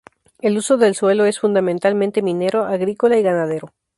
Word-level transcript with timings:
El 0.41 0.57
uso 0.57 0.77
del 0.77 0.95
suelo 0.95 1.25
es 1.27 1.39
fundamentalmente 1.39 2.23
minero, 2.23 2.65
agrícola 2.65 3.17
y 3.17 3.21
ganadero. 3.21 3.71